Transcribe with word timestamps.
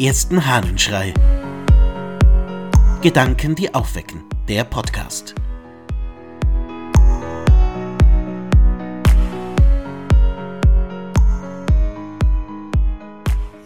ersten 0.00 0.46
Hahnenschrei. 0.46 1.12
Gedanken, 3.02 3.54
die 3.54 3.74
aufwecken. 3.74 4.24
Der 4.48 4.64
Podcast. 4.64 5.34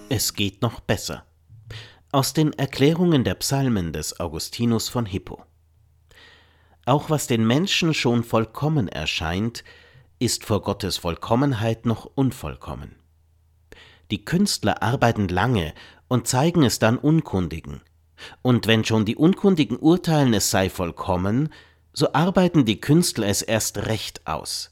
Es 0.08 0.34
geht 0.34 0.60
noch 0.60 0.80
besser. 0.80 1.24
Aus 2.10 2.32
den 2.32 2.52
Erklärungen 2.54 3.22
der 3.22 3.36
Psalmen 3.36 3.92
des 3.92 4.18
Augustinus 4.18 4.88
von 4.88 5.06
Hippo. 5.06 5.44
Auch 6.84 7.10
was 7.10 7.28
den 7.28 7.46
Menschen 7.46 7.94
schon 7.94 8.24
vollkommen 8.24 8.88
erscheint, 8.88 9.62
ist 10.18 10.44
vor 10.44 10.62
Gottes 10.62 10.96
Vollkommenheit 10.96 11.86
noch 11.86 12.06
unvollkommen. 12.16 12.96
Die 14.10 14.24
Künstler 14.24 14.82
arbeiten 14.82 15.28
lange 15.28 15.72
und 16.08 16.28
zeigen 16.28 16.62
es 16.62 16.78
dann 16.78 16.98
Unkundigen. 16.98 17.80
Und 18.42 18.66
wenn 18.66 18.84
schon 18.84 19.04
die 19.04 19.16
Unkundigen 19.16 19.78
urteilen, 19.78 20.34
es 20.34 20.50
sei 20.50 20.70
vollkommen, 20.70 21.50
so 21.92 22.12
arbeiten 22.12 22.64
die 22.64 22.80
Künstler 22.80 23.28
es 23.28 23.42
erst 23.42 23.86
recht 23.86 24.26
aus. 24.26 24.70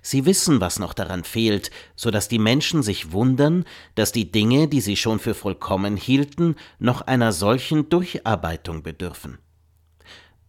Sie 0.00 0.26
wissen, 0.26 0.60
was 0.60 0.78
noch 0.78 0.94
daran 0.94 1.24
fehlt, 1.24 1.70
so 1.96 2.10
dass 2.10 2.28
die 2.28 2.38
Menschen 2.38 2.82
sich 2.82 3.12
wundern, 3.12 3.64
dass 3.94 4.12
die 4.12 4.30
Dinge, 4.30 4.68
die 4.68 4.80
sie 4.80 4.96
schon 4.96 5.18
für 5.18 5.34
vollkommen 5.34 5.96
hielten, 5.96 6.56
noch 6.78 7.00
einer 7.02 7.32
solchen 7.32 7.88
Durcharbeitung 7.88 8.82
bedürfen. 8.82 9.38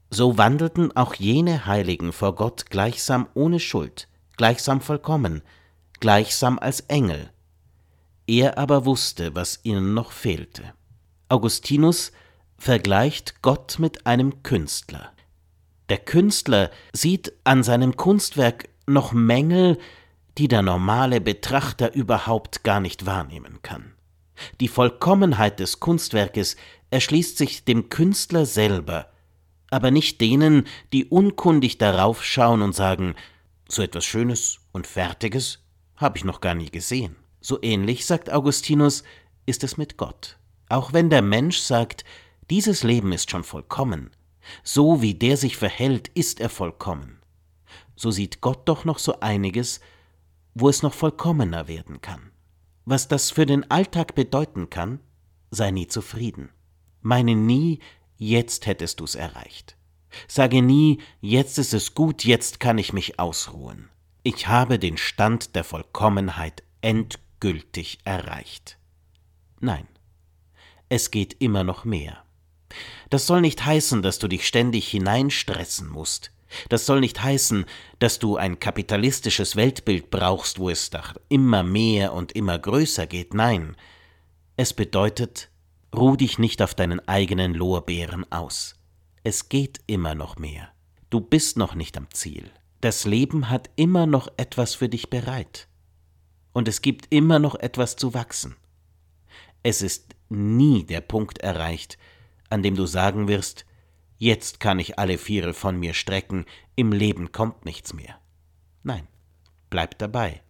So 0.09 0.37
wandelten 0.37 0.95
auch 0.95 1.15
jene 1.15 1.65
Heiligen 1.65 2.11
vor 2.11 2.35
Gott 2.35 2.69
gleichsam 2.69 3.27
ohne 3.33 3.59
Schuld, 3.59 4.07
gleichsam 4.37 4.81
vollkommen, 4.81 5.41
gleichsam 5.99 6.59
als 6.59 6.81
Engel. 6.81 7.32
Er 8.27 8.57
aber 8.57 8.85
wusste, 8.85 9.35
was 9.35 9.59
ihnen 9.63 9.93
noch 9.93 10.11
fehlte. 10.11 10.73
Augustinus 11.29 12.11
vergleicht 12.57 13.41
Gott 13.41 13.79
mit 13.79 14.05
einem 14.05 14.43
Künstler. 14.43 15.11
Der 15.89 15.97
Künstler 15.97 16.71
sieht 16.93 17.33
an 17.43 17.63
seinem 17.63 17.97
Kunstwerk 17.97 18.69
noch 18.87 19.11
Mängel, 19.11 19.77
die 20.37 20.47
der 20.47 20.61
normale 20.61 21.21
Betrachter 21.21 21.93
überhaupt 21.93 22.63
gar 22.63 22.79
nicht 22.79 23.05
wahrnehmen 23.05 23.59
kann. 23.61 23.93
Die 24.59 24.67
Vollkommenheit 24.67 25.59
des 25.59 25.79
Kunstwerkes 25.79 26.55
erschließt 26.89 27.37
sich 27.37 27.65
dem 27.65 27.89
Künstler 27.89 28.45
selber, 28.45 29.11
aber 29.69 29.91
nicht 29.91 30.21
denen, 30.21 30.67
die 30.91 31.05
unkundig 31.05 31.77
darauf 31.77 32.23
schauen 32.23 32.61
und 32.61 32.73
sagen, 32.73 33.15
so 33.67 33.81
etwas 33.81 34.05
Schönes 34.05 34.59
und 34.71 34.87
Fertiges 34.87 35.59
habe 35.97 36.17
ich 36.17 36.23
noch 36.23 36.41
gar 36.41 36.55
nie 36.55 36.69
gesehen. 36.69 37.15
So 37.45 37.61
ähnlich, 37.61 38.05
sagt 38.05 38.31
Augustinus, 38.31 39.03
ist 39.45 39.65
es 39.65 39.75
mit 39.75 39.97
Gott. 39.97 40.39
Auch 40.69 40.93
wenn 40.93 41.09
der 41.09 41.21
Mensch 41.21 41.57
sagt, 41.57 42.05
dieses 42.49 42.83
Leben 42.83 43.11
ist 43.11 43.29
schon 43.29 43.43
vollkommen, 43.43 44.11
so 44.63 45.01
wie 45.01 45.13
der 45.13 45.35
sich 45.35 45.57
verhält, 45.57 46.07
ist 46.07 46.39
er 46.39 46.49
vollkommen, 46.49 47.19
so 47.97 48.11
sieht 48.11 48.39
Gott 48.39 48.67
doch 48.69 48.85
noch 48.85 48.97
so 48.97 49.19
einiges, 49.19 49.81
wo 50.55 50.69
es 50.69 50.83
noch 50.83 50.93
vollkommener 50.93 51.67
werden 51.67 51.99
kann. 51.99 52.31
Was 52.85 53.09
das 53.09 53.29
für 53.29 53.45
den 53.45 53.69
Alltag 53.69 54.15
bedeuten 54.15 54.69
kann, 54.69 54.99
sei 55.51 55.71
nie 55.71 55.87
zufrieden. 55.87 56.49
Meine 57.01 57.35
nie, 57.35 57.79
jetzt 58.17 58.67
hättest 58.67 59.01
du's 59.01 59.15
erreicht. 59.15 59.75
Sage 60.29 60.61
nie, 60.61 61.01
jetzt 61.19 61.57
ist 61.59 61.73
es 61.73 61.93
gut, 61.93 62.23
jetzt 62.23 62.61
kann 62.61 62.77
ich 62.77 62.93
mich 62.93 63.19
ausruhen. 63.19 63.89
Ich 64.23 64.47
habe 64.47 64.79
den 64.79 64.95
Stand 64.95 65.55
der 65.55 65.65
Vollkommenheit 65.65 66.63
endgültig 66.81 67.22
erreicht. 68.03 68.77
Nein, 69.59 69.87
es 70.89 71.11
geht 71.11 71.35
immer 71.39 71.63
noch 71.63 71.85
mehr. 71.85 72.23
Das 73.09 73.27
soll 73.27 73.41
nicht 73.41 73.65
heißen, 73.65 74.01
dass 74.01 74.19
du 74.19 74.27
dich 74.27 74.47
ständig 74.47 74.87
hineinstressen 74.87 75.89
musst. 75.89 76.31
Das 76.69 76.85
soll 76.85 76.99
nicht 76.99 77.21
heißen, 77.21 77.65
dass 77.99 78.19
du 78.19 78.37
ein 78.37 78.59
kapitalistisches 78.59 79.55
Weltbild 79.55 80.11
brauchst, 80.11 80.59
wo 80.59 80.69
es 80.69 80.89
doch 80.89 81.15
immer 81.29 81.63
mehr 81.63 82.13
und 82.13 82.31
immer 82.33 82.59
größer 82.59 83.07
geht. 83.07 83.33
Nein, 83.33 83.75
es 84.55 84.73
bedeutet, 84.73 85.49
ruh 85.95 86.15
dich 86.15 86.37
nicht 86.37 86.61
auf 86.61 86.75
deinen 86.75 87.07
eigenen 87.07 87.53
Lorbeeren 87.53 88.31
aus. 88.31 88.75
Es 89.23 89.49
geht 89.49 89.79
immer 89.87 90.15
noch 90.15 90.37
mehr. 90.37 90.69
Du 91.09 91.21
bist 91.21 91.57
noch 91.57 91.75
nicht 91.75 91.97
am 91.97 92.07
Ziel. 92.11 92.51
Das 92.81 93.05
Leben 93.05 93.49
hat 93.49 93.69
immer 93.75 94.05
noch 94.05 94.27
etwas 94.37 94.75
für 94.75 94.89
dich 94.89 95.09
bereit. 95.09 95.67
Und 96.53 96.67
es 96.67 96.81
gibt 96.81 97.07
immer 97.11 97.39
noch 97.39 97.55
etwas 97.55 97.95
zu 97.95 98.13
wachsen. 98.13 98.55
Es 99.63 99.81
ist 99.81 100.15
nie 100.29 100.83
der 100.83 101.01
Punkt 101.01 101.39
erreicht, 101.39 101.97
an 102.49 102.63
dem 102.63 102.75
du 102.75 102.85
sagen 102.85 103.27
wirst, 103.27 103.65
jetzt 104.17 104.59
kann 104.59 104.79
ich 104.79 104.99
alle 104.99 105.17
Viere 105.17 105.53
von 105.53 105.77
mir 105.79 105.93
strecken, 105.93 106.45
im 106.75 106.91
Leben 106.91 107.31
kommt 107.31 107.65
nichts 107.65 107.93
mehr. 107.93 108.19
Nein, 108.83 109.07
bleib 109.69 109.97
dabei. 109.97 110.41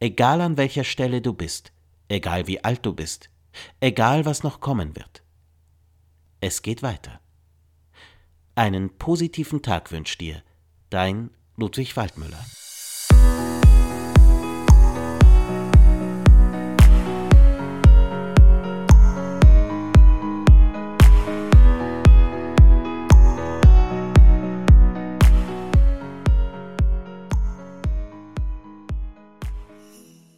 Egal 0.00 0.40
an 0.40 0.56
welcher 0.56 0.84
Stelle 0.84 1.20
du 1.20 1.32
bist, 1.32 1.72
egal 2.08 2.46
wie 2.46 2.62
alt 2.62 2.86
du 2.86 2.92
bist, 2.92 3.30
egal 3.80 4.24
was 4.24 4.42
noch 4.42 4.60
kommen 4.60 4.96
wird. 4.96 5.22
Es 6.40 6.62
geht 6.62 6.82
weiter. 6.82 7.20
Einen 8.54 8.96
positiven 8.98 9.62
Tag 9.62 9.90
wünscht 9.90 10.20
dir 10.20 10.42
dein 10.90 11.30
Ludwig 11.56 11.96
Waldmüller. 11.96 12.44